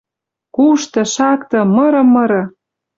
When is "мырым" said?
1.75-2.07